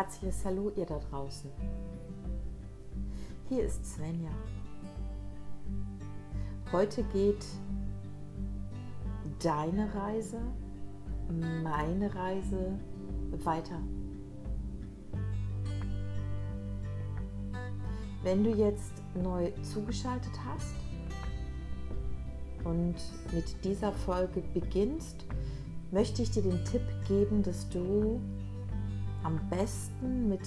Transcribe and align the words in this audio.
herzliches 0.00 0.42
Hallo 0.46 0.72
ihr 0.76 0.86
da 0.86 0.98
draußen. 0.98 1.50
Hier 3.50 3.64
ist 3.64 3.84
Svenja. 3.84 4.30
Heute 6.72 7.02
geht 7.12 7.44
deine 9.42 9.94
Reise, 9.94 10.40
meine 11.62 12.14
Reise 12.14 12.78
weiter. 13.44 13.78
Wenn 18.22 18.42
du 18.42 18.54
jetzt 18.54 19.02
neu 19.22 19.52
zugeschaltet 19.62 20.32
hast 20.46 20.76
und 22.64 22.94
mit 23.34 23.62
dieser 23.62 23.92
Folge 23.92 24.42
beginnst, 24.54 25.26
möchte 25.90 26.22
ich 26.22 26.30
dir 26.30 26.42
den 26.42 26.64
Tipp 26.64 26.88
geben, 27.06 27.42
dass 27.42 27.68
du 27.68 28.18
am 29.22 29.40
besten 29.48 30.28
mit 30.28 30.46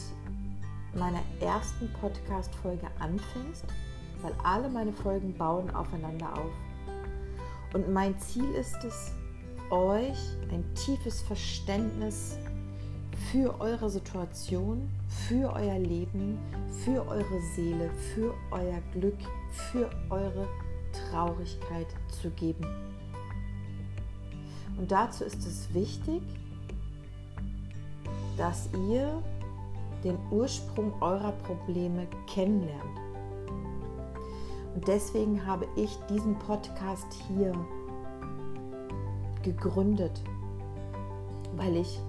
meiner 0.95 1.21
ersten 1.39 1.91
Podcast-Folge 1.93 2.87
anfängst, 2.99 3.65
weil 4.21 4.33
alle 4.43 4.69
meine 4.69 4.93
Folgen 4.93 5.33
bauen 5.33 5.69
aufeinander 5.71 6.31
auf. 6.33 6.51
Und 7.73 7.91
mein 7.91 8.17
Ziel 8.19 8.49
ist 8.53 8.83
es, 8.83 9.11
euch 9.69 10.19
ein 10.51 10.63
tiefes 10.75 11.21
Verständnis 11.21 12.37
für 13.31 13.59
eure 13.59 13.89
Situation, 13.89 14.89
für 15.07 15.51
euer 15.53 15.79
Leben, 15.79 16.37
für 16.83 17.07
eure 17.07 17.41
Seele, 17.55 17.89
für 18.13 18.33
euer 18.51 18.81
Glück, 18.93 19.17
für 19.71 19.89
eure 20.09 20.47
Traurigkeit 20.91 21.87
zu 22.21 22.29
geben. 22.31 22.65
Und 24.77 24.91
dazu 24.91 25.23
ist 25.23 25.45
es 25.45 25.73
wichtig, 25.73 26.21
dass 28.37 28.69
ihr 28.89 29.21
den 30.03 30.17
Ursprung 30.31 30.93
eurer 31.01 31.31
Probleme 31.31 32.07
kennenlernt. 32.27 32.99
Und 34.75 34.87
deswegen 34.87 35.45
habe 35.45 35.67
ich 35.75 35.95
diesen 36.09 36.37
Podcast 36.39 37.07
hier 37.27 37.53
gegründet, 39.43 40.21
weil 41.55 41.77
ich 41.77 41.99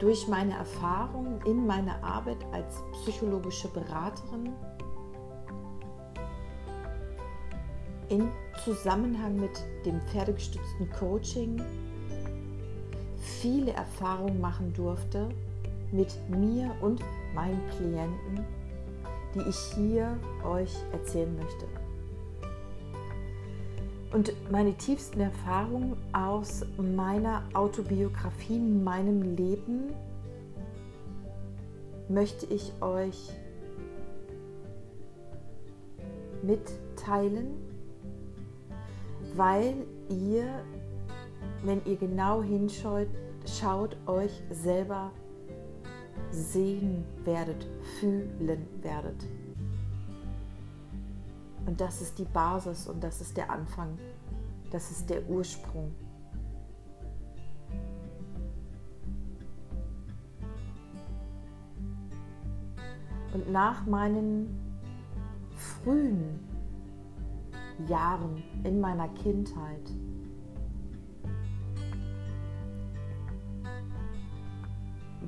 durch 0.00 0.26
meine 0.26 0.54
Erfahrungen 0.54 1.40
in 1.46 1.66
meiner 1.66 2.02
Arbeit 2.02 2.44
als 2.52 2.82
psychologische 2.92 3.68
Beraterin 3.68 4.52
in 8.08 8.28
Zusammenhang 8.64 9.36
mit 9.36 9.64
dem 9.86 10.00
pferdegestützten 10.02 10.90
Coaching 10.90 11.60
viele 13.44 13.72
Erfahrungen 13.72 14.40
machen 14.40 14.72
durfte 14.72 15.28
mit 15.92 16.16
mir 16.30 16.74
und 16.80 17.02
meinen 17.34 17.60
Klienten, 17.76 18.42
die 19.34 19.42
ich 19.46 19.58
hier 19.74 20.16
euch 20.42 20.74
erzählen 20.92 21.36
möchte. 21.36 21.66
Und 24.14 24.32
meine 24.50 24.72
tiefsten 24.72 25.20
Erfahrungen 25.20 25.94
aus 26.14 26.64
meiner 26.78 27.42
Autobiografie, 27.52 28.58
meinem 28.58 29.36
Leben, 29.36 29.92
möchte 32.08 32.46
ich 32.46 32.72
euch 32.80 33.30
mitteilen, 36.42 37.48
weil 39.36 39.74
ihr, 40.08 40.46
wenn 41.62 41.82
ihr 41.84 41.96
genau 41.96 42.42
hinschaut, 42.42 43.08
schaut, 43.46 43.96
euch 44.06 44.42
selber 44.50 45.10
sehen 46.30 47.04
werdet, 47.24 47.66
fühlen 47.98 48.66
werdet. 48.82 49.24
Und 51.66 51.80
das 51.80 52.02
ist 52.02 52.18
die 52.18 52.24
Basis 52.24 52.88
und 52.88 53.02
das 53.02 53.20
ist 53.20 53.36
der 53.36 53.50
Anfang, 53.50 53.98
das 54.70 54.90
ist 54.90 55.08
der 55.08 55.28
Ursprung. 55.28 55.94
Und 63.32 63.50
nach 63.50 63.84
meinen 63.86 64.60
frühen 65.56 66.38
Jahren 67.88 68.42
in 68.62 68.80
meiner 68.80 69.08
Kindheit 69.08 69.90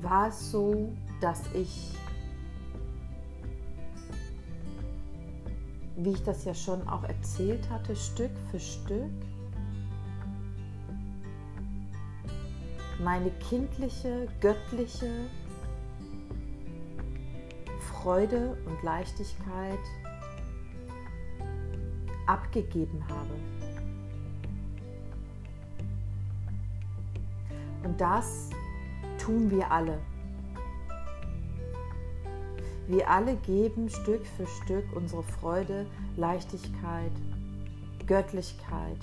war 0.09 0.29
es 0.29 0.51
so, 0.51 0.93
dass 1.19 1.41
ich, 1.53 1.93
wie 5.97 6.11
ich 6.11 6.23
das 6.23 6.45
ja 6.45 6.53
schon 6.53 6.87
auch 6.87 7.03
erzählt 7.03 7.69
hatte, 7.69 7.95
Stück 7.95 8.31
für 8.49 8.59
Stück 8.59 9.11
meine 13.03 13.31
kindliche, 13.49 14.27
göttliche 14.39 15.11
Freude 17.91 18.57
und 18.65 18.81
Leichtigkeit 18.83 19.79
abgegeben 22.25 23.03
habe. 23.07 23.29
Und 27.83 28.01
das 28.01 28.49
tun 29.27 29.51
wir 29.51 29.69
alle. 29.69 29.99
Wir 32.87 33.09
alle 33.09 33.35
geben 33.35 33.89
Stück 33.89 34.25
für 34.25 34.47
Stück 34.47 34.85
unsere 34.95 35.21
Freude, 35.21 35.85
Leichtigkeit, 36.15 37.11
Göttlichkeit 38.05 38.97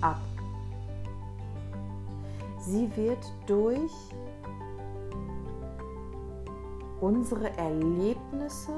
ab. 0.00 0.22
Sie 2.58 2.88
wird 2.96 3.18
durch 3.46 3.92
unsere 7.02 7.54
Erlebnisse, 7.58 8.72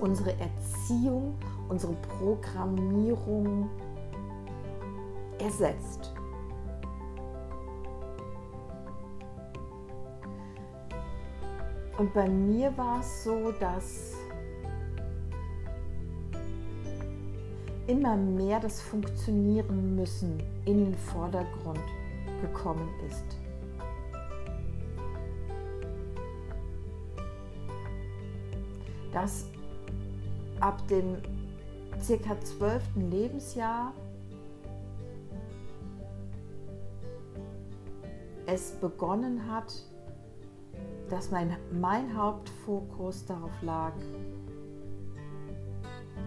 unsere 0.00 0.32
Erziehung, 0.40 1.34
unsere 1.68 1.94
Programmierung 2.18 3.68
ersetzt. 5.38 6.14
Und 12.02 12.12
bei 12.14 12.28
mir 12.28 12.76
war 12.76 12.98
es 12.98 13.22
so, 13.22 13.52
dass 13.60 14.16
immer 17.86 18.16
mehr 18.16 18.58
das 18.58 18.80
Funktionieren 18.80 19.94
müssen 19.94 20.42
in 20.64 20.86
den 20.86 20.94
Vordergrund 20.96 21.78
gekommen 22.40 22.88
ist. 23.08 23.24
Dass 29.12 29.46
ab 30.58 30.84
dem 30.88 31.18
circa 32.00 32.36
zwölften 32.40 33.12
Lebensjahr 33.12 33.92
es 38.46 38.72
begonnen 38.72 39.48
hat, 39.48 39.72
dass 41.12 41.30
mein, 41.30 41.54
mein 41.70 42.16
Hauptfokus 42.16 43.26
darauf 43.26 43.52
lag, 43.60 43.92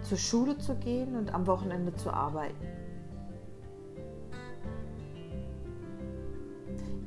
zur 0.03 0.19
Schule 0.19 0.59
zu 0.59 0.75
gehen 0.75 1.15
und 1.15 1.33
am 1.33 1.47
Wochenende 1.47 1.95
zu 1.95 2.11
arbeiten. 2.13 2.67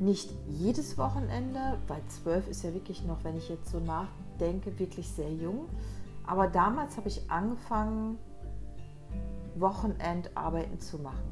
Nicht 0.00 0.28
jedes 0.48 0.98
Wochenende, 0.98 1.78
weil 1.86 2.02
zwölf 2.08 2.48
ist 2.48 2.64
ja 2.64 2.74
wirklich 2.74 3.04
noch, 3.04 3.22
wenn 3.22 3.36
ich 3.36 3.48
jetzt 3.48 3.70
so 3.70 3.78
nachdenke, 3.78 4.76
wirklich 4.80 5.08
sehr 5.08 5.32
jung. 5.32 5.68
Aber 6.26 6.48
damals 6.48 6.96
habe 6.96 7.06
ich 7.06 7.30
angefangen, 7.30 8.18
Wochenendarbeiten 9.54 10.80
zu 10.80 10.98
machen. 10.98 11.30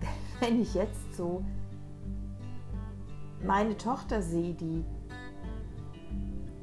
Wenn 0.40 0.60
ich 0.60 0.74
jetzt 0.74 1.16
so 1.16 1.42
meine 3.44 3.76
Tochter 3.76 4.22
sehe, 4.22 4.54
die 4.54 4.84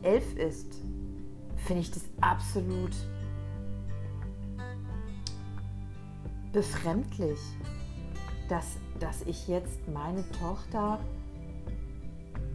elf 0.01 0.35
ist, 0.35 0.81
finde 1.57 1.81
ich 1.81 1.91
das 1.91 2.03
absolut 2.21 2.95
befremdlich, 6.51 7.39
dass, 8.49 8.65
dass 8.99 9.21
ich 9.23 9.47
jetzt 9.47 9.87
meine 9.93 10.29
Tochter 10.31 10.99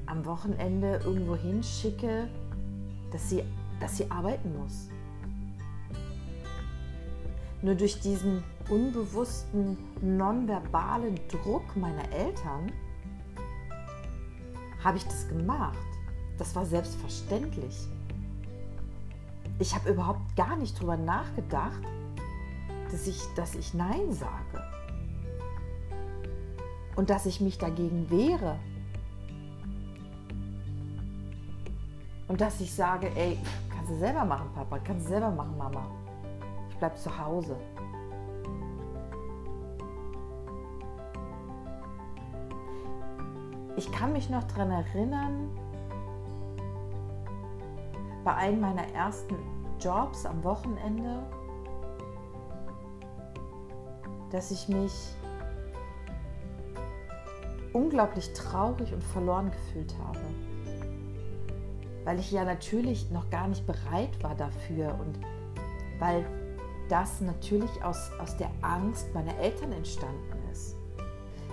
am 0.07 0.25
Wochenende 0.27 1.01
irgendwo 1.05 1.37
hinschicke, 1.37 2.29
dass 3.13 3.31
sie, 3.31 3.43
dass 3.81 3.97
sie 3.97 4.11
arbeiten 4.11 4.57
muss. 4.57 4.89
Nur 7.63 7.75
durch 7.75 8.01
diesen 8.01 8.43
unbewussten, 8.69 9.79
nonverbalen 10.03 11.19
Druck 11.29 11.77
meiner 11.77 12.13
Eltern 12.13 12.71
habe 14.87 14.99
ich 14.99 15.05
das 15.05 15.27
gemacht. 15.27 15.77
Das 16.39 16.55
war 16.55 16.65
selbstverständlich. 16.65 17.89
Ich 19.59 19.75
habe 19.75 19.91
überhaupt 19.91 20.37
gar 20.37 20.55
nicht 20.55 20.81
drüber 20.81 20.97
nachgedacht, 20.97 21.81
dass 22.93 23.09
ich, 23.09 23.21
dass 23.35 23.57
ich 23.57 23.75
Nein 23.75 24.13
sage. 24.13 24.63
Und 26.95 27.11
dass 27.11 27.27
ich 27.27 27.41
mich 27.41 27.59
dagegen 27.59 28.09
wehre. 28.11 28.61
Und 32.29 32.41
dass 32.41 32.61
ich 32.61 32.73
sage, 32.73 33.11
ey, 33.17 33.39
kannst 33.75 33.91
du 33.91 33.99
selber 33.99 34.25
machen, 34.25 34.49
Papa, 34.55 34.79
kannst 34.79 35.07
du 35.07 35.11
selber 35.11 35.33
machen, 35.33 35.59
Mama. 35.59 35.85
Ich 36.71 36.77
bleib 36.77 36.97
zu 36.97 37.19
Hause. 37.19 37.57
Ich 43.87 43.93
kann 43.93 44.13
mich 44.13 44.29
noch 44.29 44.43
daran 44.45 44.73
erinnern, 44.73 45.49
bei 48.25 48.35
einem 48.35 48.61
meiner 48.61 48.87
ersten 48.93 49.37
Jobs 49.81 50.27
am 50.27 50.43
Wochenende, 50.43 51.23
dass 54.31 54.51
ich 54.51 54.69
mich 54.69 54.93
unglaublich 57.73 58.33
traurig 58.33 58.93
und 58.93 59.05
verloren 59.05 59.53
gefühlt 59.53 59.95
habe. 60.05 60.19
Weil 62.05 62.19
ich 62.19 62.33
ja 62.33 62.45
natürlich 62.45 63.11
noch 63.13 63.31
gar 63.31 63.47
nicht 63.47 63.67
bereit 63.67 64.21
war 64.21 64.35
dafür 64.35 64.99
und 64.99 65.21
weil 66.01 66.25
das 66.89 67.21
natürlich 67.21 67.85
aus, 67.85 68.11
aus 68.21 68.37
der 68.37 68.51
Angst 68.63 69.15
meiner 69.15 69.37
Eltern 69.39 69.71
entstanden. 69.71 70.36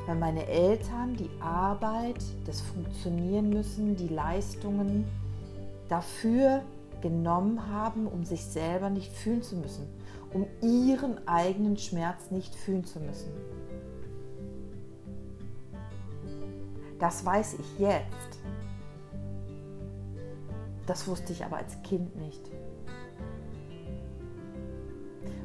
Weil 0.05 0.15
meine 0.15 0.45
Eltern 0.47 1.15
die 1.15 1.29
Arbeit, 1.39 2.21
das 2.45 2.61
Funktionieren 2.61 3.49
müssen, 3.49 3.95
die 3.95 4.09
Leistungen 4.09 5.05
dafür 5.87 6.61
genommen 7.01 7.69
haben, 7.69 8.07
um 8.07 8.25
sich 8.25 8.43
selber 8.43 8.89
nicht 8.89 9.11
fühlen 9.11 9.43
zu 9.43 9.55
müssen, 9.55 9.87
um 10.33 10.45
ihren 10.61 11.25
eigenen 11.27 11.77
Schmerz 11.77 12.31
nicht 12.31 12.53
fühlen 12.55 12.85
zu 12.85 12.99
müssen. 12.99 13.31
Das 16.99 17.25
weiß 17.25 17.55
ich 17.55 17.79
jetzt. 17.79 18.39
Das 20.85 21.07
wusste 21.07 21.33
ich 21.33 21.43
aber 21.43 21.57
als 21.57 21.81
Kind 21.83 22.15
nicht. 22.15 22.41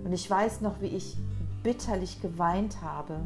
Und 0.05 0.13
ich 0.13 0.29
weiß 0.29 0.61
noch, 0.61 0.81
wie 0.81 0.87
ich 0.87 1.17
bitterlich 1.63 2.23
geweint 2.23 2.81
habe, 2.83 3.21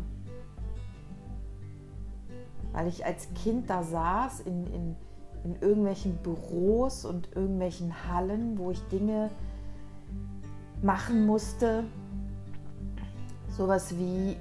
weil 2.72 2.88
ich 2.88 3.04
als 3.04 3.32
Kind 3.34 3.69
da 3.70 3.82
saß 3.82 4.40
in, 4.40 4.66
in, 4.66 4.96
in 5.44 5.56
irgendwelchen 5.60 6.16
Büros 6.19 7.04
und 7.04 7.34
irgendwelchen 7.34 7.92
Hallen, 8.08 8.58
wo 8.58 8.70
ich 8.70 8.80
Dinge 8.88 9.30
machen 10.82 11.26
sowas 13.48 13.96
wie 13.98 14.36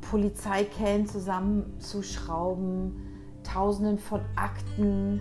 Polizeikellen 0.00 1.06
zusammenzuschrauben, 1.06 2.96
Tausenden 3.42 3.98
von 3.98 4.20
Akten 4.36 5.20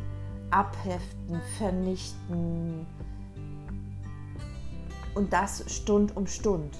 abheften, 0.51 1.39
vernichten 1.57 2.85
und 5.15 5.31
das 5.33 5.63
Stund 5.71 6.15
um 6.15 6.27
Stund. 6.27 6.77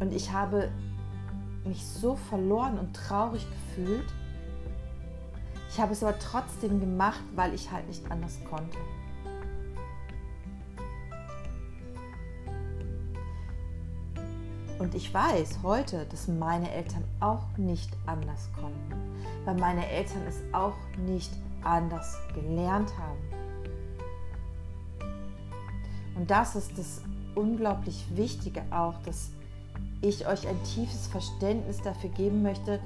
Und 0.00 0.12
ich 0.12 0.32
habe 0.32 0.70
mich 1.64 1.86
so 1.86 2.16
verloren 2.16 2.78
und 2.78 2.94
traurig 2.94 3.46
gefühlt. 3.48 4.06
Ich 5.68 5.78
habe 5.78 5.92
es 5.92 6.02
aber 6.02 6.18
trotzdem 6.18 6.80
gemacht, 6.80 7.22
weil 7.36 7.54
ich 7.54 7.70
halt 7.70 7.86
nicht 7.86 8.10
anders 8.10 8.38
konnte. 8.48 8.78
Und 14.78 14.94
ich 14.94 15.12
weiß 15.12 15.58
heute, 15.62 16.06
dass 16.06 16.26
meine 16.26 16.72
Eltern 16.72 17.04
auch 17.20 17.46
nicht 17.58 17.90
anders 18.06 18.48
konnten, 18.54 18.94
weil 19.44 19.54
meine 19.56 19.86
Eltern 19.86 20.22
es 20.26 20.40
auch 20.52 20.76
nicht 21.06 21.30
anders 21.62 22.16
gelernt 22.34 22.90
haben. 22.98 23.18
Und 26.16 26.30
das 26.30 26.56
ist 26.56 26.78
das 26.78 27.02
unglaublich 27.34 28.06
Wichtige 28.16 28.62
auch, 28.70 28.94
dass 29.04 29.32
ich 30.02 30.26
euch 30.26 30.48
ein 30.48 30.62
tiefes 30.64 31.06
Verständnis 31.06 31.80
dafür 31.82 32.10
geben 32.10 32.42
möchte, 32.42 32.80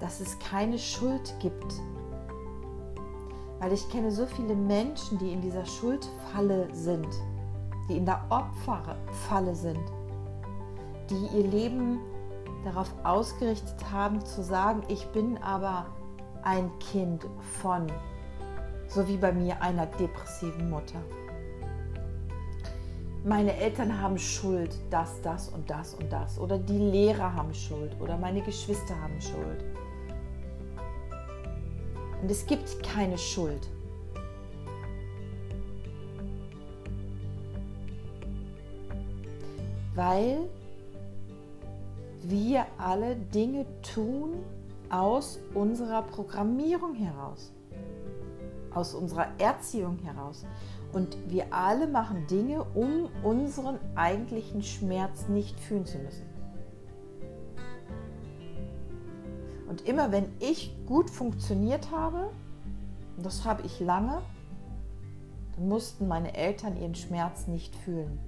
dass 0.00 0.20
es 0.20 0.38
keine 0.38 0.78
Schuld 0.78 1.34
gibt. 1.40 1.74
Weil 3.58 3.72
ich 3.72 3.88
kenne 3.90 4.10
so 4.10 4.26
viele 4.26 4.54
Menschen, 4.54 5.18
die 5.18 5.32
in 5.32 5.40
dieser 5.40 5.64
Schuldfalle 5.64 6.68
sind, 6.72 7.08
die 7.88 7.96
in 7.96 8.06
der 8.06 8.24
Opferfalle 8.28 9.54
sind, 9.54 9.80
die 11.10 11.36
ihr 11.36 11.46
Leben 11.46 12.00
darauf 12.64 12.92
ausgerichtet 13.04 13.90
haben 13.90 14.24
zu 14.24 14.42
sagen, 14.42 14.82
ich 14.88 15.06
bin 15.08 15.38
aber 15.38 15.86
ein 16.42 16.70
Kind 16.78 17.26
von, 17.60 17.86
so 18.88 19.06
wie 19.08 19.16
bei 19.16 19.32
mir, 19.32 19.60
einer 19.62 19.86
depressiven 19.86 20.68
Mutter 20.68 21.00
meine 23.26 23.56
Eltern 23.56 24.00
haben 24.00 24.18
Schuld, 24.18 24.78
das, 24.88 25.20
das 25.20 25.48
und 25.48 25.68
das 25.68 25.94
und 25.94 26.12
das. 26.12 26.38
Oder 26.38 26.58
die 26.58 26.78
Lehrer 26.78 27.34
haben 27.34 27.52
Schuld. 27.52 28.00
Oder 28.00 28.16
meine 28.16 28.40
Geschwister 28.40 28.94
haben 29.02 29.20
Schuld. 29.20 29.64
Und 32.22 32.30
es 32.30 32.46
gibt 32.46 32.84
keine 32.84 33.18
Schuld. 33.18 33.68
Weil 39.96 40.48
wir 42.22 42.64
alle 42.78 43.16
Dinge 43.16 43.66
tun 43.82 44.34
aus 44.88 45.40
unserer 45.52 46.02
Programmierung 46.02 46.94
heraus, 46.94 47.50
aus 48.72 48.94
unserer 48.94 49.26
Erziehung 49.38 49.98
heraus. 50.04 50.44
Und 50.96 51.18
wir 51.30 51.52
alle 51.52 51.86
machen 51.86 52.26
Dinge, 52.26 52.64
um 52.72 53.10
unseren 53.22 53.78
eigentlichen 53.96 54.62
Schmerz 54.62 55.28
nicht 55.28 55.60
fühlen 55.60 55.84
zu 55.84 55.98
müssen. 55.98 56.24
Und 59.68 59.86
immer 59.86 60.10
wenn 60.10 60.24
ich 60.40 60.74
gut 60.86 61.10
funktioniert 61.10 61.90
habe, 61.90 62.30
und 63.14 63.26
das 63.26 63.44
habe 63.44 63.60
ich 63.66 63.78
lange, 63.78 64.22
dann 65.56 65.68
mussten 65.68 66.08
meine 66.08 66.34
Eltern 66.34 66.80
ihren 66.80 66.94
Schmerz 66.94 67.46
nicht 67.46 67.76
fühlen. 67.76 68.18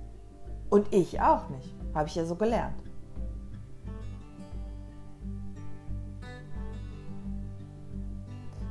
Und 0.69 0.93
ich 0.93 1.23
auch 1.23 1.49
nicht. 1.49 1.75
Habe 1.95 2.09
ich 2.09 2.17
ja 2.17 2.27
so 2.27 2.35
gelernt. 2.35 2.77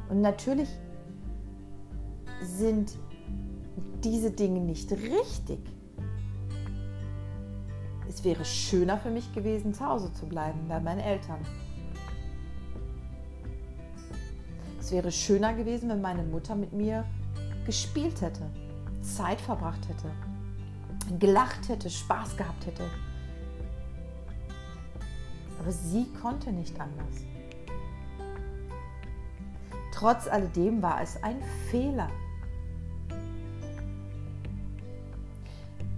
Und 0.08 0.22
natürlich 0.22 0.70
sind 2.44 2.96
diese 4.12 4.32
Dinge 4.32 4.62
nicht 4.62 4.90
richtig. 4.92 5.60
Es 8.08 8.24
wäre 8.24 8.46
schöner 8.46 8.98
für 8.98 9.12
mich 9.12 9.34
gewesen, 9.34 9.74
zu 9.74 9.86
Hause 9.86 10.12
zu 10.14 10.26
bleiben 10.26 10.68
bei 10.68 10.80
meinen 10.80 11.02
Eltern. 11.02 11.40
Es 14.80 14.92
wäre 14.92 15.12
schöner 15.12 15.54
gewesen, 15.54 15.90
wenn 15.90 16.02
meine 16.02 16.24
Mutter 16.24 16.56
mit 16.56 16.72
mir 16.72 17.06
gespielt 17.66 18.22
hätte, 18.22 18.50
Zeit 19.02 19.42
verbracht 19.42 19.90
hätte, 19.90 20.10
gelacht 21.20 21.68
hätte, 21.68 21.90
Spaß 21.90 22.38
gehabt 22.38 22.66
hätte. 22.66 22.86
Aber 25.60 25.72
sie 25.72 26.06
konnte 26.22 26.54
nicht 26.54 26.80
anders. 26.80 27.26
Trotz 29.92 30.28
alledem 30.28 30.82
war 30.82 31.02
es 31.02 31.22
ein 31.24 31.42
Fehler, 31.70 32.10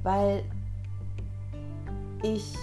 weil 0.10 0.44
ich 2.24 2.58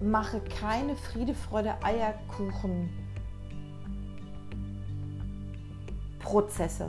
mache 0.00 0.40
keine 0.40 0.96
Friede, 0.96 1.32
Freude, 1.32 1.76
Eierkuchen 1.80 2.90
Prozesse. 6.18 6.88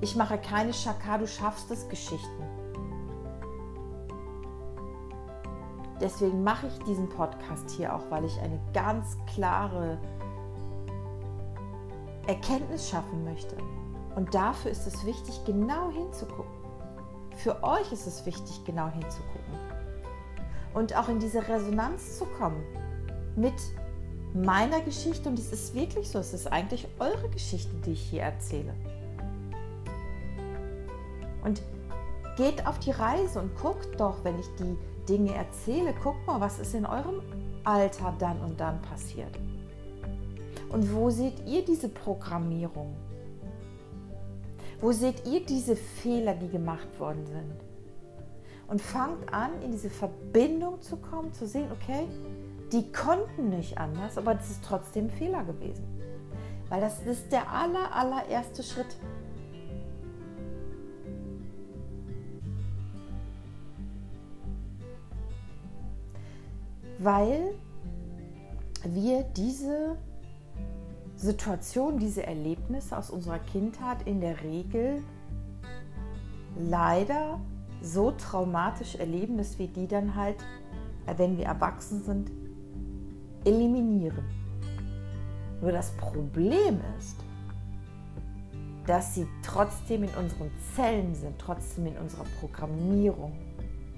Ich 0.00 0.16
mache 0.16 0.36
keine 0.38 0.74
Schakar, 0.74 1.20
du 1.20 1.28
schaffst 1.28 1.70
es 1.70 1.88
Geschichten. 1.88 2.42
Deswegen 6.00 6.42
mache 6.42 6.66
ich 6.66 6.78
diesen 6.86 7.08
Podcast 7.08 7.70
hier 7.70 7.94
auch, 7.94 8.10
weil 8.10 8.24
ich 8.24 8.36
eine 8.40 8.58
ganz 8.74 9.16
klare 9.32 9.96
Erkenntnis 12.26 12.90
schaffen 12.90 13.22
möchte. 13.22 13.56
Und 14.14 14.34
dafür 14.34 14.70
ist 14.70 14.86
es 14.86 15.04
wichtig, 15.06 15.40
genau 15.44 15.90
hinzugucken. 15.90 16.52
Für 17.36 17.62
euch 17.62 17.90
ist 17.92 18.06
es 18.06 18.26
wichtig, 18.26 18.64
genau 18.64 18.88
hinzugucken. 18.88 19.54
Und 20.74 20.96
auch 20.96 21.08
in 21.08 21.18
diese 21.18 21.46
Resonanz 21.48 22.18
zu 22.18 22.24
kommen 22.24 22.62
mit 23.36 23.54
meiner 24.34 24.80
Geschichte. 24.80 25.28
Und 25.28 25.38
es 25.38 25.52
ist 25.52 25.74
wirklich 25.74 26.10
so, 26.10 26.18
es 26.18 26.34
ist 26.34 26.50
eigentlich 26.50 26.86
eure 26.98 27.28
Geschichte, 27.30 27.74
die 27.84 27.92
ich 27.92 28.02
hier 28.02 28.22
erzähle. 28.22 28.74
Und 31.44 31.62
geht 32.36 32.66
auf 32.66 32.78
die 32.78 32.92
Reise 32.92 33.40
und 33.40 33.54
guckt 33.56 33.98
doch, 33.98 34.24
wenn 34.24 34.38
ich 34.38 34.46
die 34.58 34.76
Dinge 35.08 35.34
erzähle, 35.34 35.94
guckt 36.02 36.26
mal, 36.26 36.40
was 36.40 36.58
ist 36.58 36.74
in 36.74 36.86
eurem 36.86 37.20
Alter 37.64 38.14
dann 38.18 38.40
und 38.40 38.60
dann 38.60 38.80
passiert. 38.82 39.38
Und 40.70 40.94
wo 40.94 41.10
seht 41.10 41.46
ihr 41.46 41.64
diese 41.64 41.88
Programmierung? 41.88 42.94
Wo 44.82 44.90
seht 44.90 45.24
ihr 45.28 45.46
diese 45.46 45.76
Fehler, 45.76 46.34
die 46.34 46.48
gemacht 46.48 46.98
worden 46.98 47.24
sind? 47.24 47.54
Und 48.66 48.82
fangt 48.82 49.32
an, 49.32 49.62
in 49.62 49.70
diese 49.70 49.90
Verbindung 49.90 50.82
zu 50.82 50.96
kommen, 50.96 51.32
zu 51.32 51.46
sehen, 51.46 51.70
okay, 51.70 52.08
die 52.72 52.90
konnten 52.90 53.50
nicht 53.50 53.78
anders, 53.78 54.18
aber 54.18 54.34
das 54.34 54.50
ist 54.50 54.64
trotzdem 54.64 55.04
ein 55.04 55.10
Fehler 55.10 55.44
gewesen. 55.44 55.84
Weil 56.68 56.80
das 56.80 57.00
ist 57.04 57.30
der 57.30 57.48
aller, 57.48 57.94
allererste 57.94 58.64
Schritt. 58.64 58.96
Weil 66.98 67.54
wir 68.84 69.22
diese 69.36 69.96
Situationen, 71.22 72.00
diese 72.00 72.26
Erlebnisse 72.26 72.98
aus 72.98 73.08
unserer 73.08 73.38
Kindheit 73.38 74.08
in 74.08 74.20
der 74.20 74.42
Regel 74.42 75.04
leider 76.58 77.40
so 77.80 78.10
traumatisch 78.10 78.96
erleben, 78.96 79.38
dass 79.38 79.56
wir 79.56 79.68
die 79.68 79.86
dann 79.86 80.16
halt, 80.16 80.36
äh, 81.06 81.14
wenn 81.16 81.38
wir 81.38 81.46
erwachsen 81.46 82.02
sind, 82.02 82.32
eliminieren. 83.44 84.24
Nur 85.60 85.70
das 85.70 85.92
Problem 85.92 86.80
ist, 86.98 87.18
dass 88.88 89.14
sie 89.14 89.28
trotzdem 89.42 90.02
in 90.02 90.14
unseren 90.14 90.50
Zellen 90.74 91.14
sind, 91.14 91.38
trotzdem 91.38 91.86
in 91.86 91.98
unserer 91.98 92.26
Programmierung, 92.40 93.32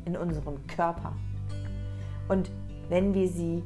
in 0.04 0.14
unserem 0.14 0.66
Körper. 0.66 1.14
Und 2.28 2.50
wenn 2.90 3.14
wir 3.14 3.28
sie 3.28 3.62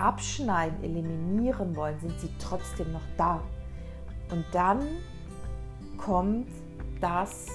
abschneiden, 0.00 0.82
eliminieren 0.82 1.76
wollen, 1.76 1.98
sind 2.00 2.18
sie 2.20 2.30
trotzdem 2.38 2.92
noch 2.92 3.06
da. 3.16 3.42
Und 4.30 4.44
dann 4.52 4.80
kommt 5.96 6.48
das 7.00 7.46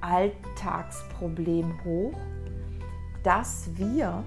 Alltagsproblem 0.00 1.84
hoch, 1.84 2.12
dass 3.22 3.70
wir 3.76 4.22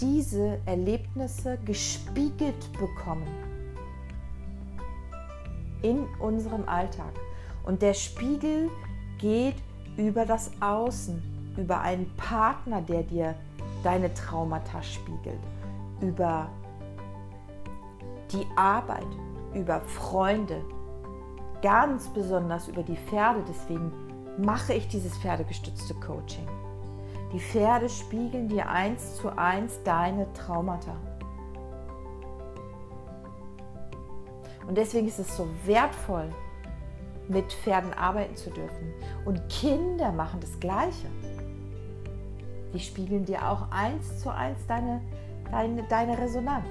diese 0.00 0.58
Erlebnisse 0.66 1.58
gespiegelt 1.64 2.72
bekommen 2.72 3.28
in 5.82 6.04
unserem 6.18 6.68
Alltag. 6.68 7.12
Und 7.64 7.82
der 7.82 7.94
Spiegel 7.94 8.70
geht 9.18 9.56
über 9.96 10.24
das 10.24 10.50
Außen, 10.60 11.22
über 11.56 11.80
einen 11.80 12.10
Partner, 12.16 12.80
der 12.80 13.02
dir 13.02 13.34
deine 13.82 14.12
Traumata 14.14 14.82
spiegelt, 14.82 15.40
über 16.00 16.48
die 18.30 18.46
Arbeit, 18.56 19.06
über 19.54 19.80
Freunde, 19.80 20.64
ganz 21.60 22.08
besonders 22.08 22.68
über 22.68 22.82
die 22.82 22.96
Pferde. 22.96 23.42
Deswegen 23.48 23.92
mache 24.38 24.74
ich 24.74 24.88
dieses 24.88 25.16
pferdegestützte 25.18 25.94
Coaching. 25.94 26.46
Die 27.32 27.40
Pferde 27.40 27.88
spiegeln 27.88 28.48
dir 28.48 28.68
eins 28.68 29.16
zu 29.16 29.30
eins 29.36 29.82
deine 29.84 30.30
Traumata. 30.34 30.94
Und 34.66 34.76
deswegen 34.76 35.08
ist 35.08 35.18
es 35.18 35.36
so 35.36 35.48
wertvoll, 35.64 36.28
mit 37.28 37.52
Pferden 37.52 37.92
arbeiten 37.94 38.36
zu 38.36 38.50
dürfen. 38.50 38.92
Und 39.24 39.48
Kinder 39.48 40.12
machen 40.12 40.40
das 40.40 40.58
Gleiche. 40.60 41.08
Die 42.72 42.80
spiegeln 42.80 43.24
dir 43.24 43.48
auch 43.48 43.70
eins 43.70 44.20
zu 44.20 44.30
eins 44.30 44.58
deine, 44.66 45.00
deine, 45.50 45.82
deine 45.84 46.18
Resonanz, 46.18 46.68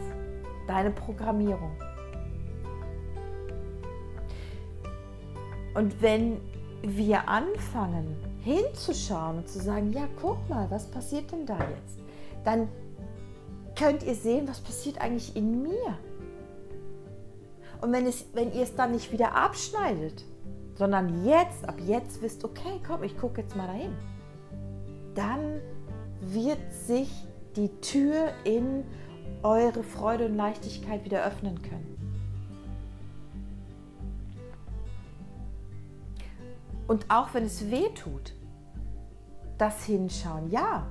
deine 0.67 0.91
Programmierung. 0.91 1.71
Und 5.73 6.01
wenn 6.01 6.41
wir 6.81 7.29
anfangen 7.29 8.15
hinzuschauen 8.43 9.37
und 9.37 9.47
zu 9.47 9.59
sagen, 9.59 9.93
ja, 9.93 10.07
guck 10.19 10.49
mal, 10.49 10.69
was 10.69 10.89
passiert 10.89 11.31
denn 11.31 11.45
da 11.45 11.57
jetzt? 11.57 11.99
Dann 12.43 12.67
könnt 13.75 14.03
ihr 14.03 14.15
sehen, 14.15 14.47
was 14.47 14.59
passiert 14.59 14.99
eigentlich 14.99 15.35
in 15.35 15.61
mir. 15.61 15.97
Und 17.81 17.91
wenn, 17.91 18.05
es, 18.05 18.25
wenn 18.33 18.51
ihr 18.53 18.63
es 18.63 18.75
dann 18.75 18.91
nicht 18.91 19.11
wieder 19.11 19.35
abschneidet, 19.35 20.23
sondern 20.75 21.25
jetzt, 21.25 21.67
ab 21.67 21.75
jetzt 21.85 22.21
wisst, 22.21 22.43
okay, 22.43 22.79
komm, 22.85 23.03
ich 23.03 23.17
gucke 23.17 23.41
jetzt 23.41 23.55
mal 23.55 23.67
dahin, 23.67 23.93
dann 25.15 25.61
wird 26.21 26.71
sich 26.71 27.09
die 27.55 27.69
Tür 27.81 28.31
in 28.43 28.83
eure 29.43 29.83
Freude 29.83 30.27
und 30.27 30.35
Leichtigkeit 30.35 31.03
wieder 31.03 31.25
öffnen 31.25 31.61
können. 31.61 31.91
Und 36.87 37.09
auch 37.09 37.33
wenn 37.33 37.45
es 37.45 37.69
weh 37.71 37.89
tut, 37.95 38.33
das 39.57 39.83
Hinschauen, 39.85 40.49
ja, 40.49 40.87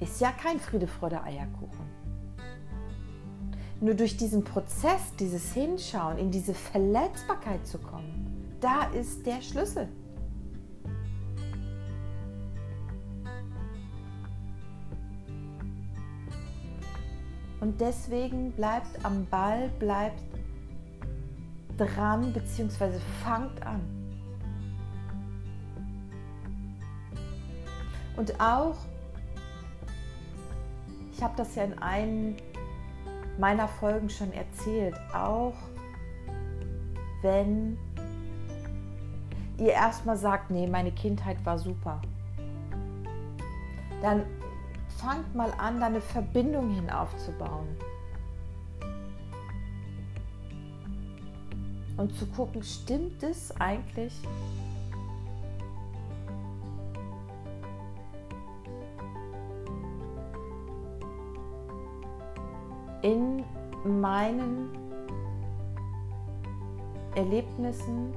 ist 0.00 0.20
ja 0.20 0.32
kein 0.32 0.58
Friede, 0.58 0.86
Freude, 0.86 1.22
Eierkuchen. 1.22 1.86
Nur 3.80 3.94
durch 3.94 4.16
diesen 4.16 4.44
Prozess, 4.44 5.14
dieses 5.18 5.52
Hinschauen, 5.52 6.18
in 6.18 6.30
diese 6.30 6.54
Verletzbarkeit 6.54 7.66
zu 7.66 7.78
kommen, 7.78 8.56
da 8.60 8.84
ist 8.92 9.24
der 9.26 9.40
Schlüssel. 9.40 9.88
Und 17.60 17.80
deswegen 17.80 18.52
bleibt 18.52 19.04
am 19.04 19.26
Ball, 19.26 19.68
bleibt 19.78 20.22
dran, 21.76 22.32
beziehungsweise 22.32 22.98
fangt 23.22 23.64
an. 23.66 23.80
Und 28.16 28.40
auch, 28.40 28.76
ich 31.12 31.22
habe 31.22 31.34
das 31.36 31.54
ja 31.54 31.64
in 31.64 31.78
einem 31.78 32.36
meiner 33.38 33.68
Folgen 33.68 34.10
schon 34.10 34.32
erzählt, 34.32 34.94
auch 35.14 35.54
wenn 37.22 37.78
ihr 39.58 39.72
erstmal 39.72 40.16
sagt, 40.16 40.50
nee, 40.50 40.66
meine 40.66 40.92
Kindheit 40.92 41.36
war 41.44 41.58
super, 41.58 42.00
dann 44.02 44.24
fangt 45.00 45.34
mal 45.34 45.52
an, 45.58 45.80
da 45.80 45.86
eine 45.86 46.00
Verbindung 46.00 46.70
hin 46.70 46.90
aufzubauen. 46.90 47.76
Und 51.96 52.14
zu 52.14 52.26
gucken, 52.26 52.62
stimmt 52.62 53.22
es 53.22 53.54
eigentlich? 53.60 54.14
In 63.02 63.44
meinen 63.84 64.70
Erlebnissen 67.14 68.14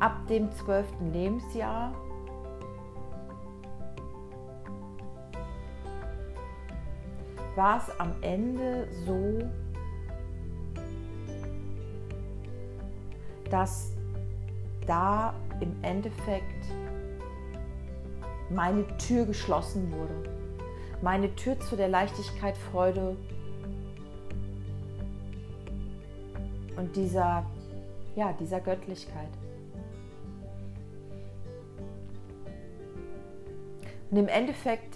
ab 0.00 0.26
dem 0.28 0.50
zwölften 0.52 1.12
Lebensjahr 1.12 1.92
war 7.56 7.78
es 7.78 8.00
am 8.00 8.14
Ende 8.22 8.88
so, 9.06 9.38
dass 13.50 13.92
da 14.86 15.34
im 15.60 15.74
Endeffekt 15.82 16.66
meine 18.50 18.86
Tür 18.96 19.26
geschlossen 19.26 19.92
wurde. 19.92 20.30
Meine 21.02 21.34
Tür 21.34 21.58
zu 21.60 21.76
der 21.76 21.88
Leichtigkeit, 21.88 22.56
Freude 22.56 23.16
und 26.76 26.94
dieser, 26.96 27.44
ja, 28.16 28.32
dieser 28.32 28.60
Göttlichkeit. 28.60 29.28
Und 34.10 34.16
im 34.16 34.28
Endeffekt 34.28 34.89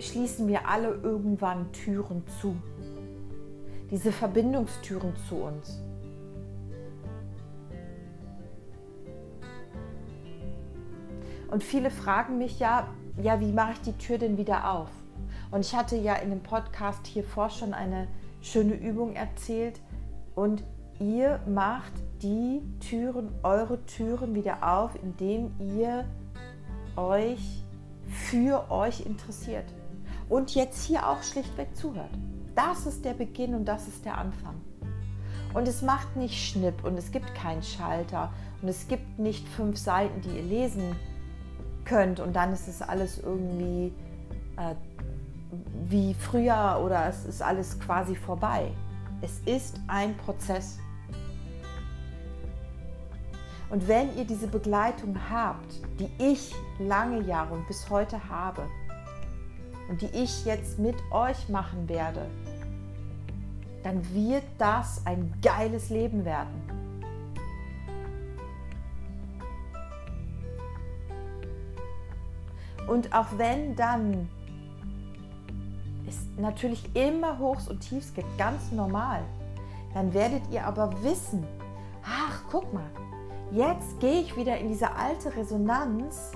schließen 0.00 0.48
wir 0.48 0.68
alle 0.68 0.94
irgendwann 1.02 1.70
Türen 1.72 2.22
zu. 2.40 2.56
Diese 3.90 4.12
Verbindungstüren 4.12 5.14
zu 5.28 5.36
uns. 5.36 5.82
Und 11.50 11.64
viele 11.64 11.90
fragen 11.90 12.38
mich 12.38 12.60
ja, 12.60 12.86
ja, 13.20 13.40
wie 13.40 13.52
mache 13.52 13.72
ich 13.72 13.80
die 13.80 13.98
Tür 13.98 14.18
denn 14.18 14.38
wieder 14.38 14.72
auf? 14.72 14.88
Und 15.50 15.60
ich 15.60 15.74
hatte 15.74 15.96
ja 15.96 16.14
in 16.14 16.30
dem 16.30 16.42
Podcast 16.42 17.06
hier 17.06 17.24
vor 17.24 17.50
schon 17.50 17.74
eine 17.74 18.06
schöne 18.40 18.74
Übung 18.74 19.14
erzählt. 19.14 19.80
Und 20.36 20.62
ihr 21.00 21.40
macht 21.48 21.92
die 22.22 22.62
Türen, 22.78 23.30
eure 23.42 23.84
Türen 23.86 24.34
wieder 24.34 24.58
auf, 24.62 24.92
indem 25.02 25.50
ihr 25.58 26.04
euch 26.96 27.64
für 28.06 28.70
euch 28.70 29.04
interessiert. 29.04 29.66
Und 30.30 30.54
jetzt 30.54 30.84
hier 30.84 31.06
auch 31.06 31.22
schlichtweg 31.22 31.76
zuhört. 31.76 32.10
Das 32.54 32.86
ist 32.86 33.04
der 33.04 33.14
Beginn 33.14 33.54
und 33.54 33.66
das 33.66 33.88
ist 33.88 34.04
der 34.04 34.16
Anfang. 34.16 34.54
Und 35.52 35.66
es 35.66 35.82
macht 35.82 36.16
nicht 36.16 36.48
Schnipp 36.48 36.84
und 36.84 36.96
es 36.96 37.10
gibt 37.10 37.34
keinen 37.34 37.62
Schalter 37.62 38.32
und 38.62 38.68
es 38.68 38.86
gibt 38.86 39.18
nicht 39.18 39.46
fünf 39.48 39.76
Seiten, 39.76 40.20
die 40.22 40.36
ihr 40.36 40.44
lesen 40.44 40.94
könnt 41.84 42.20
und 42.20 42.34
dann 42.34 42.52
ist 42.52 42.68
es 42.68 42.80
alles 42.80 43.18
irgendwie 43.18 43.92
äh, 44.56 44.74
wie 45.88 46.14
früher 46.14 46.80
oder 46.84 47.08
es 47.08 47.24
ist 47.24 47.42
alles 47.42 47.80
quasi 47.80 48.14
vorbei. 48.14 48.70
Es 49.22 49.40
ist 49.40 49.80
ein 49.88 50.16
Prozess. 50.18 50.78
Und 53.70 53.88
wenn 53.88 54.16
ihr 54.16 54.24
diese 54.24 54.46
Begleitung 54.46 55.16
habt, 55.28 55.80
die 55.98 56.10
ich 56.18 56.54
lange 56.78 57.22
Jahre 57.22 57.54
und 57.54 57.66
bis 57.66 57.90
heute 57.90 58.28
habe 58.28 58.62
und 59.90 60.00
die 60.02 60.06
ich 60.06 60.44
jetzt 60.44 60.78
mit 60.78 60.94
euch 61.10 61.48
machen 61.48 61.88
werde, 61.88 62.24
dann 63.82 64.14
wird 64.14 64.44
das 64.56 65.04
ein 65.04 65.34
geiles 65.42 65.90
Leben 65.90 66.24
werden. 66.24 66.54
Und 72.86 73.12
auch 73.12 73.26
wenn 73.36 73.74
dann 73.74 74.28
es 76.06 76.18
natürlich 76.36 76.94
immer 76.94 77.38
Hochs 77.40 77.66
und 77.66 77.80
Tiefs 77.80 78.14
gibt, 78.14 78.38
ganz 78.38 78.70
normal, 78.70 79.22
dann 79.92 80.14
werdet 80.14 80.42
ihr 80.52 80.64
aber 80.66 81.02
wissen, 81.02 81.44
ach, 82.04 82.42
guck 82.48 82.72
mal, 82.72 82.90
jetzt 83.50 83.98
gehe 83.98 84.20
ich 84.20 84.36
wieder 84.36 84.56
in 84.56 84.68
diese 84.68 84.94
alte 84.94 85.34
Resonanz 85.34 86.30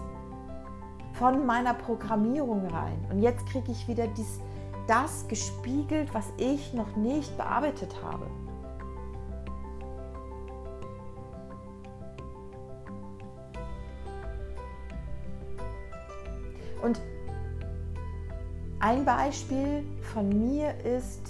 von 1.15 1.47
meiner 1.47 1.75
Programmierung 1.75 2.67
rein. 2.67 3.05
Und 3.11 3.23
jetzt 3.23 3.47
kriege 3.47 3.71
ich 3.71 3.89
wieder 3.89 4.07
dies, 4.09 4.41
das 4.87 5.27
gespiegelt, 5.29 6.13
was 6.13 6.27
ich 6.37 6.75
noch 6.75 6.97
nicht 6.97 7.37
bearbeitet 7.37 7.95
habe. 8.03 8.27
Und 16.83 17.01
ein 18.81 19.07
Beispiel 19.07 19.85
von 20.03 20.29
mir 20.29 20.75
ist, 20.85 21.23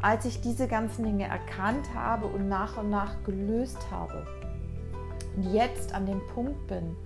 als 0.00 0.24
ich 0.24 0.40
diese 0.40 0.68
ganzen 0.68 1.04
Dinge 1.04 1.24
erkannt 1.24 1.92
habe 1.94 2.26
und 2.26 2.48
nach 2.48 2.78
und 2.78 2.88
nach 2.88 3.22
gelöst 3.24 3.78
habe 3.90 4.26
und 5.36 5.52
jetzt 5.52 5.94
an 5.94 6.06
dem 6.06 6.26
Punkt 6.28 6.66
bin, 6.68 6.96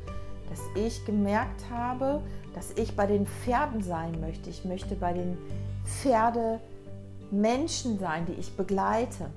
dass 0.50 0.60
ich 0.74 1.06
gemerkt 1.06 1.70
habe, 1.70 2.20
dass 2.54 2.72
ich 2.72 2.94
bei 2.96 3.06
den 3.06 3.26
Pferden 3.26 3.82
sein 3.82 4.20
möchte. 4.20 4.50
Ich 4.50 4.64
möchte 4.64 4.96
bei 4.96 5.12
den 5.12 5.38
Pferdemenschen 5.84 7.98
sein, 7.98 8.26
die 8.26 8.34
ich 8.34 8.56
begleite. 8.56 9.30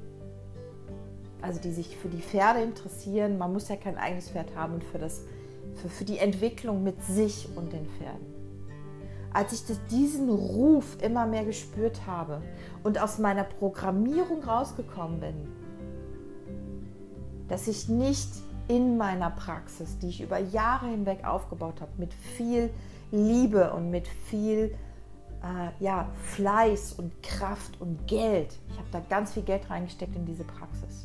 Also 1.42 1.60
die 1.60 1.72
sich 1.72 1.98
für 1.98 2.10
die 2.10 2.22
Pferde 2.22 2.62
interessieren. 2.62 3.38
Man 3.38 3.54
muss 3.54 3.70
ja 3.70 3.76
kein 3.76 3.98
eigenes 3.98 4.32
Pferd 4.32 4.56
haben 4.56 4.74
und 4.74 4.84
für, 4.84 4.98
das, 4.98 5.22
für, 5.76 5.90
für 5.90 6.06
die 6.06 6.18
Entwicklung 6.18 6.84
mit 6.84 7.04
sich 7.04 7.48
und 7.56 7.72
den 7.72 7.86
Pferden. 7.86 8.34
Als 9.34 9.54
ich 9.54 9.64
das, 9.66 9.80
diesen 9.92 10.30
Ruf 10.30 10.98
immer 11.02 11.28
mehr 11.28 11.46
gespürt 11.46 12.08
habe 12.08 12.42
und 12.84 13.00
aus 13.00 13.20
meiner 13.20 13.44
Programmierung 13.44 14.44
rausgekommen 14.44 15.20
bin, 15.20 15.36
dass 17.48 17.68
ich 17.68 17.90
nicht 17.90 18.30
in 18.68 18.98
meiner 18.98 19.30
Praxis, 19.30 19.98
die 20.00 20.10
ich 20.10 20.22
über 20.22 20.40
Jahre 20.40 20.88
hinweg 20.88 21.26
aufgebaut 21.26 21.82
habe, 21.82 21.92
mit 21.98 22.14
viel 22.14 22.70
Liebe 23.12 23.72
und 23.74 23.92
mit 23.92 24.08
viel 24.08 24.76
äh, 25.44 25.84
ja, 25.84 26.08
Fleiß 26.24 26.94
und 26.94 27.22
Kraft 27.22 27.80
und 27.80 28.08
Geld. 28.08 28.58
Ich 28.70 28.78
habe 28.78 28.88
da 28.92 29.02
ganz 29.10 29.34
viel 29.34 29.44
Geld 29.44 29.70
reingesteckt 29.70 30.16
in 30.16 30.26
diese 30.26 30.44
Praxis. 30.44 31.04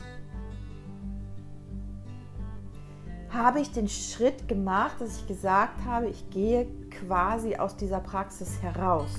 Habe 3.31 3.61
ich 3.61 3.71
den 3.73 3.89
Schritt 3.89 4.49
gemacht, 4.49 5.01
dass 5.01 5.21
ich 5.21 5.27
gesagt 5.27 5.85
habe, 5.85 6.09
ich 6.09 6.31
gehe 6.31 6.67
quasi 6.91 7.57
aus 7.57 7.77
dieser 7.77 8.01
Praxis 8.01 8.63
heraus. 8.63 9.11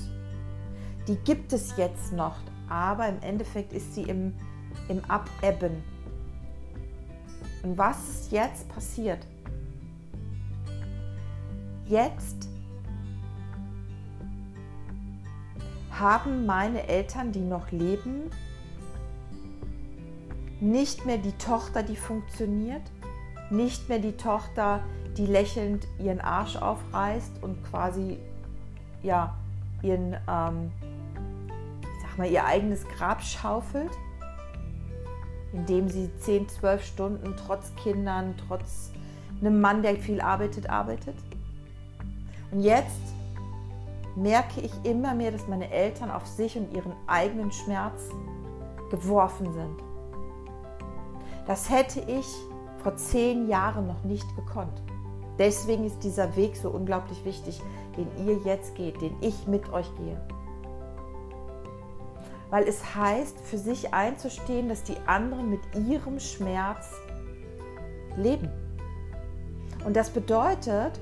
Die 1.06 1.16
gibt 1.16 1.52
es 1.52 1.76
jetzt 1.76 2.12
noch, 2.12 2.36
aber 2.68 3.08
im 3.08 3.20
Endeffekt 3.22 3.72
ist 3.72 3.94
sie 3.94 4.02
im, 4.02 4.34
im 4.88 5.00
Abebben 5.08 5.82
und 7.62 7.76
was 7.76 8.08
ist 8.08 8.32
jetzt 8.32 8.68
passiert? 8.68 9.26
Jetzt 11.86 12.48
haben 15.90 16.46
meine 16.46 16.86
Eltern, 16.88 17.32
die 17.32 17.40
noch 17.40 17.70
leben, 17.70 18.30
nicht 20.60 21.04
mehr 21.06 21.18
die 21.18 21.32
Tochter, 21.32 21.82
die 21.82 21.96
funktioniert, 21.96 22.82
nicht 23.50 23.88
mehr 23.88 23.98
die 23.98 24.16
Tochter, 24.16 24.82
die 25.16 25.26
lächelnd 25.26 25.86
ihren 25.98 26.20
Arsch 26.20 26.56
aufreißt 26.56 27.42
und 27.42 27.62
quasi 27.64 28.18
ja 29.02 29.36
ihren, 29.82 30.16
ähm, 30.28 30.70
ich 31.82 32.02
sag 32.02 32.18
mal, 32.18 32.30
ihr 32.30 32.44
eigenes 32.44 32.86
Grab 32.86 33.22
schaufelt, 33.22 33.90
indem 35.52 35.88
sie 35.88 36.10
10, 36.20 36.48
12 36.48 36.84
Stunden 36.84 37.34
trotz 37.46 37.74
Kindern, 37.76 38.34
trotz 38.46 38.90
einem 39.40 39.60
Mann, 39.60 39.82
der 39.82 39.96
viel 39.96 40.20
arbeitet, 40.20 40.68
arbeitet. 40.68 41.14
Und 42.50 42.60
jetzt 42.60 43.00
merke 44.16 44.60
ich 44.60 44.72
immer 44.84 45.14
mehr, 45.14 45.32
dass 45.32 45.48
meine 45.48 45.70
Eltern 45.70 46.10
auf 46.10 46.26
sich 46.26 46.56
und 46.56 46.72
ihren 46.74 46.92
eigenen 47.06 47.52
Schmerz 47.52 48.10
geworfen 48.90 49.52
sind. 49.52 49.82
Das 51.46 51.70
hätte 51.70 52.00
ich 52.00 52.26
vor 52.82 52.96
zehn 52.96 53.48
Jahren 53.48 53.86
noch 53.86 54.02
nicht 54.04 54.26
gekonnt. 54.36 54.82
Deswegen 55.38 55.84
ist 55.84 56.00
dieser 56.00 56.36
Weg 56.36 56.56
so 56.56 56.70
unglaublich 56.70 57.24
wichtig, 57.24 57.60
den 57.96 58.26
ihr 58.26 58.38
jetzt 58.44 58.74
geht, 58.74 59.00
den 59.00 59.16
ich 59.20 59.46
mit 59.46 59.72
euch 59.72 59.90
gehe 59.96 60.20
weil 62.50 62.64
es 62.64 62.94
heißt, 62.94 63.40
für 63.40 63.58
sich 63.58 63.94
einzustehen, 63.94 64.68
dass 64.68 64.82
die 64.82 64.96
anderen 65.06 65.50
mit 65.50 65.60
ihrem 65.88 66.18
Schmerz 66.18 66.92
leben. 68.16 68.48
Und 69.84 69.96
das 69.96 70.10
bedeutet, 70.10 71.00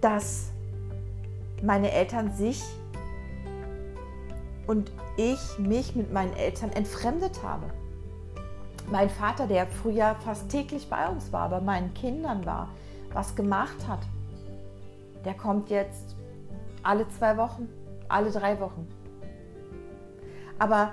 dass 0.00 0.50
meine 1.62 1.90
Eltern 1.92 2.32
sich 2.32 2.62
und 4.66 4.90
ich 5.16 5.58
mich 5.58 5.94
mit 5.94 6.12
meinen 6.12 6.34
Eltern 6.34 6.70
entfremdet 6.70 7.42
habe. 7.42 7.66
Mein 8.90 9.10
Vater, 9.10 9.46
der 9.46 9.66
früher 9.66 10.14
fast 10.24 10.48
täglich 10.48 10.88
bei 10.88 11.08
uns 11.08 11.32
war, 11.32 11.48
bei 11.48 11.60
meinen 11.60 11.94
Kindern 11.94 12.44
war, 12.46 12.68
was 13.12 13.34
gemacht 13.34 13.86
hat, 13.86 14.00
der 15.24 15.34
kommt 15.34 15.70
jetzt 15.70 16.16
alle 16.82 17.08
zwei 17.10 17.36
Wochen, 17.36 17.68
alle 18.08 18.30
drei 18.30 18.58
Wochen. 18.60 18.88
Aber 20.58 20.92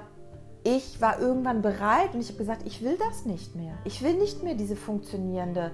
ich 0.63 0.99
war 1.01 1.19
irgendwann 1.19 1.61
bereit 1.61 2.13
und 2.13 2.19
ich 2.19 2.27
habe 2.29 2.39
gesagt, 2.39 2.63
ich 2.65 2.83
will 2.83 2.97
das 2.97 3.25
nicht 3.25 3.55
mehr. 3.55 3.73
Ich 3.85 4.01
will 4.01 4.15
nicht 4.15 4.43
mehr 4.43 4.55
diese 4.55 4.75
funktionierende, 4.75 5.71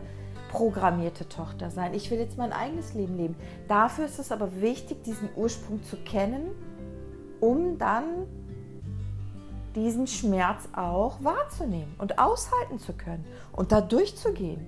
programmierte 0.51 1.27
Tochter 1.27 1.69
sein. 1.71 1.93
Ich 1.93 2.11
will 2.11 2.19
jetzt 2.19 2.37
mein 2.37 2.53
eigenes 2.53 2.93
Leben 2.93 3.17
leben. 3.17 3.35
Dafür 3.67 4.05
ist 4.05 4.19
es 4.19 4.31
aber 4.31 4.61
wichtig, 4.61 5.03
diesen 5.03 5.29
Ursprung 5.35 5.83
zu 5.83 5.97
kennen, 5.97 6.51
um 7.39 7.77
dann 7.77 8.27
diesen 9.75 10.07
Schmerz 10.07 10.69
auch 10.73 11.21
wahrzunehmen 11.23 11.93
und 11.97 12.17
aushalten 12.17 12.79
zu 12.79 12.93
können 12.93 13.25
und 13.51 13.71
da 13.71 13.81
durchzugehen. 13.81 14.65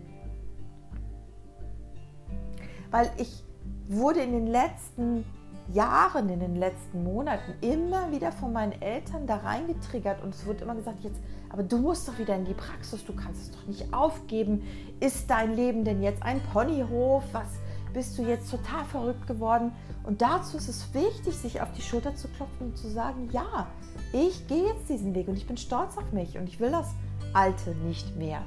Weil 2.91 3.09
ich 3.17 3.43
wurde 3.87 4.21
in 4.21 4.31
den 4.31 4.47
letzten 4.47 5.25
Jahren, 5.73 6.29
in 6.29 6.39
den 6.39 6.55
letzten 6.55 7.03
Monaten 7.03 7.53
immer 7.61 8.11
wieder 8.11 8.31
von 8.31 8.53
meinen 8.53 8.81
Eltern 8.81 9.27
da 9.27 9.37
reingetriggert 9.37 10.23
und 10.23 10.33
es 10.33 10.45
wurde 10.45 10.63
immer 10.63 10.75
gesagt, 10.75 11.03
jetzt, 11.03 11.19
aber 11.49 11.63
du 11.63 11.77
musst 11.77 12.07
doch 12.07 12.17
wieder 12.17 12.35
in 12.35 12.45
die 12.45 12.53
Praxis, 12.53 13.05
du 13.05 13.13
kannst 13.13 13.41
es 13.41 13.51
doch 13.51 13.65
nicht 13.67 13.93
aufgeben. 13.93 14.63
Ist 14.99 15.29
dein 15.29 15.55
Leben 15.55 15.83
denn 15.83 16.01
jetzt 16.01 16.23
ein 16.23 16.41
Ponyhof? 16.53 17.23
Was 17.31 17.47
bist 17.93 18.17
du 18.17 18.23
jetzt 18.23 18.49
total 18.49 18.85
verrückt 18.85 19.27
geworden? 19.27 19.71
Und 20.03 20.21
dazu 20.21 20.57
ist 20.57 20.67
es 20.67 20.93
wichtig, 20.93 21.35
sich 21.35 21.61
auf 21.61 21.71
die 21.73 21.81
Schulter 21.81 22.15
zu 22.15 22.27
klopfen 22.29 22.67
und 22.67 22.77
zu 22.77 22.89
sagen, 22.89 23.29
ja, 23.31 23.67
ich 24.13 24.47
gehe 24.47 24.67
jetzt 24.67 24.89
diesen 24.89 25.15
Weg 25.15 25.27
und 25.27 25.37
ich 25.37 25.47
bin 25.47 25.57
stolz 25.57 25.97
auf 25.97 26.11
mich 26.11 26.37
und 26.37 26.47
ich 26.47 26.59
will 26.59 26.71
das 26.71 26.93
Alte 27.33 27.71
nicht 27.87 28.15
mehr. 28.15 28.41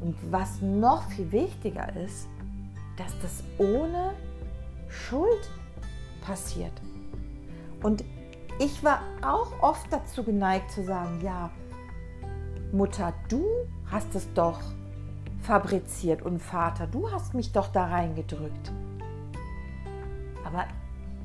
Und 0.00 0.16
was 0.30 0.60
noch 0.60 1.02
viel 1.10 1.30
wichtiger 1.32 1.94
ist, 1.96 2.28
dass 2.96 3.12
das 3.20 3.42
ohne 3.58 4.12
Schuld 4.88 5.50
passiert. 6.24 6.72
Und 7.82 8.04
ich 8.58 8.82
war 8.82 9.00
auch 9.22 9.52
oft 9.62 9.92
dazu 9.92 10.22
geneigt 10.22 10.70
zu 10.70 10.84
sagen, 10.84 11.20
ja, 11.22 11.50
Mutter, 12.72 13.12
du 13.28 13.44
hast 13.90 14.14
es 14.14 14.32
doch 14.34 14.60
fabriziert 15.42 16.22
und 16.22 16.40
Vater, 16.40 16.86
du 16.86 17.10
hast 17.10 17.34
mich 17.34 17.52
doch 17.52 17.68
da 17.68 17.86
reingedrückt. 17.86 18.72
Aber 20.44 20.64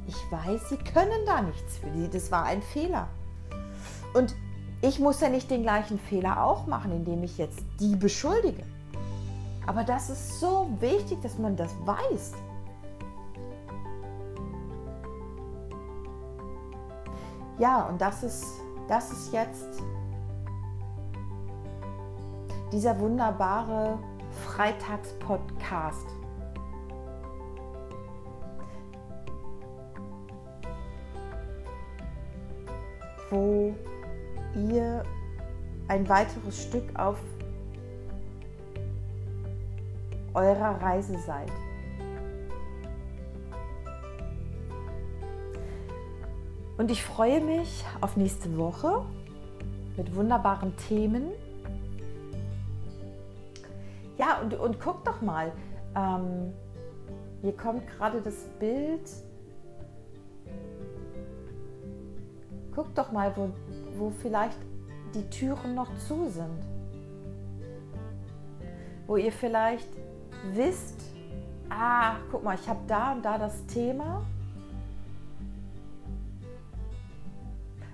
ich 0.08 0.16
weiß, 0.32 0.70
sie 0.70 0.78
können 0.78 1.26
da 1.26 1.42
nichts 1.42 1.78
für 1.78 1.90
die. 1.92 2.10
Das 2.10 2.32
war 2.32 2.44
ein 2.46 2.62
Fehler. 2.62 3.08
Und 4.14 4.36
ich 4.82 5.00
muss 5.00 5.22
ja 5.22 5.30
nicht 5.30 5.52
den 5.52 5.64
gleichen 5.64 6.00
Fehler 6.00 6.44
auch 6.44 6.66
machen, 6.66 6.92
indem 6.92 7.24
ich 7.24 7.38
jetzt 7.38 7.64
die 7.80 7.96
beschuldige. 7.96 8.64
Aber 9.68 9.84
das 9.84 10.10
ist 10.10 10.40
so 10.40 10.70
wichtig, 10.80 11.22
dass 11.22 11.38
man 11.38 11.56
das 11.56 11.72
weiß. 11.86 12.34
Ja, 17.60 17.84
und 17.84 18.00
das 18.00 18.24
ist, 18.24 18.46
das 18.88 19.12
ist 19.12 19.34
jetzt 19.34 19.84
dieser 22.72 22.98
wunderbare 22.98 24.00
Freitagspodcast. 24.46 26.08
Wo 33.30 33.76
ihr 34.56 35.04
ein 35.90 36.08
weiteres 36.08 36.64
Stück 36.64 36.98
auf 36.98 37.20
eurer 40.34 40.82
Reise 40.82 41.20
seid. 41.20 41.52
Und 46.80 46.90
ich 46.92 47.04
freue 47.04 47.42
mich 47.42 47.84
auf 48.00 48.16
nächste 48.16 48.58
Woche 48.58 49.02
mit 49.98 50.16
wunderbaren 50.16 50.74
Themen. 50.78 51.32
Ja, 54.18 54.40
und, 54.40 54.54
und 54.54 54.80
guckt 54.80 55.06
doch 55.06 55.20
mal. 55.20 55.52
Ähm, 55.94 56.54
hier 57.42 57.52
kommt 57.58 57.86
gerade 57.86 58.22
das 58.22 58.46
Bild. 58.62 59.12
Guckt 62.74 62.98
doch 62.98 63.12
mal, 63.12 63.34
wo, 63.36 63.50
wo 63.98 64.10
vielleicht 64.12 64.58
die 65.14 65.30
Türen 65.30 65.76
noch 65.76 65.94
zu 65.98 66.30
sind. 66.30 66.64
Wo 69.06 69.18
ihr 69.18 69.34
vielleicht 69.34 69.90
wisst, 70.54 71.02
ah, 71.70 72.16
guck 72.32 72.42
mal, 72.42 72.56
ich 72.56 72.70
habe 72.70 72.80
da 72.88 73.12
und 73.12 73.26
da 73.26 73.38
das 73.38 73.66
Thema 73.66 74.26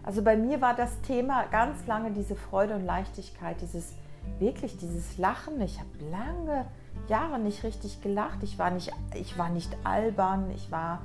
Also 0.05 0.21
bei 0.21 0.37
mir 0.37 0.61
war 0.61 0.75
das 0.75 1.01
Thema 1.01 1.45
ganz 1.45 1.87
lange 1.87 2.11
diese 2.11 2.35
Freude 2.35 2.75
und 2.75 2.85
Leichtigkeit, 2.85 3.59
dieses 3.61 3.93
wirklich 4.37 4.77
dieses 4.77 5.17
Lachen. 5.17 5.59
Ich 5.61 5.79
habe 5.79 5.89
lange 6.11 6.67
Jahre 7.07 7.39
nicht 7.39 7.63
richtig 7.63 8.01
gelacht. 8.01 8.43
Ich 8.43 8.59
war 8.59 8.69
nicht, 8.69 8.91
ich 9.15 9.37
war 9.37 9.49
nicht 9.49 9.75
albern. 9.83 10.51
Ich 10.51 10.71
war, 10.71 11.01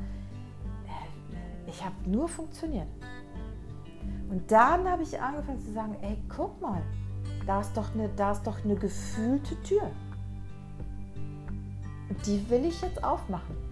äh, 0.87 1.71
ich 1.71 1.83
habe 1.83 1.95
nur 2.05 2.29
funktioniert. 2.29 2.89
Und 4.29 4.51
dann 4.53 4.87
habe 4.87 5.03
ich 5.03 5.19
angefangen 5.19 5.61
zu 5.61 5.73
sagen, 5.73 5.97
ey, 6.03 6.19
guck 6.29 6.61
mal, 6.61 6.83
da 7.47 7.63
ist 7.63 7.75
doch 7.75 7.95
eine, 7.95 8.11
da 8.11 8.33
ist 8.33 8.47
doch 8.47 8.63
eine 8.65 8.77
gefühlte 8.77 9.61
Tür. 9.63 9.91
Und 12.11 12.27
die 12.27 12.49
will 12.51 12.67
ich 12.67 12.83
jetzt 12.83 13.03
aufmachen. 13.03 13.70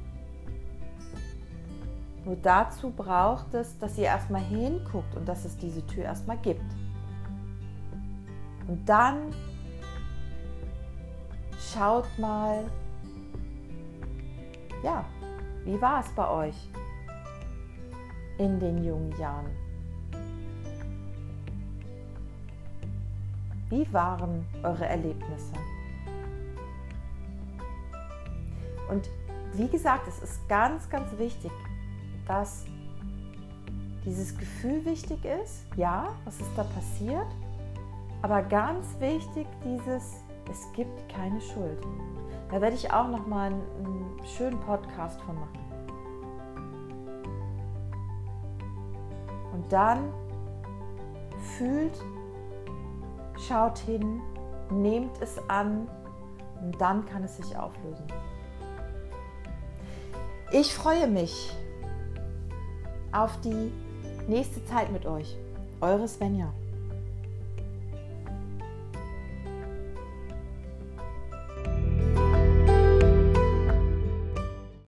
Nur 2.29 2.37
dazu 2.37 2.91
braucht 2.91 3.55
es, 3.55 3.79
dass 3.79 3.97
ihr 3.97 4.05
erstmal 4.05 4.43
hinguckt 4.43 5.17
und 5.17 5.27
dass 5.27 5.47
es 5.47 5.57
diese 5.57 5.87
Tür 5.87 6.05
erstmal 6.05 6.37
gibt. 6.37 6.61
Und 8.67 8.87
dann 8.87 9.35
schaut 11.73 12.07
mal, 12.19 12.65
ja, 14.83 15.07
wie 15.65 15.81
war 15.81 16.01
es 16.01 16.11
bei 16.11 16.29
euch 16.29 16.69
in 18.37 18.61
den 18.61 18.85
jungen 18.85 19.19
Jahren? 19.19 19.51
Wie 23.71 23.91
waren 23.91 24.45
eure 24.63 24.85
Erlebnisse? 24.85 25.55
Und 28.91 29.09
wie 29.55 29.69
gesagt, 29.69 30.07
es 30.07 30.19
ist 30.19 30.47
ganz, 30.47 30.91
ganz 30.91 31.17
wichtig, 31.17 31.51
dass 32.29 32.65
dieses 34.05 34.37
Gefühl 34.39 34.85
wichtig 34.85 35.25
ist, 35.25 35.65
ja, 35.77 36.09
was 36.25 36.41
ist 36.41 36.51
da 36.57 36.63
passiert, 36.63 37.27
aber 38.23 38.43
ganz 38.43 38.87
wichtig 39.01 39.47
dieses, 39.65 40.23
es 40.51 40.73
gibt 40.75 41.09
keine 41.09 41.41
Schuld. 41.41 41.79
Da 42.51 42.61
werde 42.61 42.77
ich 42.77 42.91
auch 42.93 43.09
noch 43.09 43.27
mal 43.27 43.47
einen, 43.47 43.63
einen 43.85 44.21
schönen 44.37 44.59
Podcast 44.61 45.21
von 45.23 45.35
machen. 45.35 45.59
Und 49.53 49.73
dann 49.73 50.13
fühlt, 51.57 51.93
schaut 53.47 53.79
hin, 53.79 54.21
nehmt 54.71 55.21
es 55.21 55.39
an 55.49 55.87
und 56.63 56.81
dann 56.81 57.05
kann 57.07 57.25
es 57.25 57.37
sich 57.37 57.57
auflösen. 57.57 58.07
Ich 60.51 60.75
freue 60.75 61.07
mich, 61.07 61.55
auf 63.13 63.41
die 63.41 63.73
nächste 64.29 64.65
Zeit 64.67 64.93
mit 64.93 65.07
euch. 65.07 65.37
Eure 65.81 66.09
Svenja. 66.09 66.53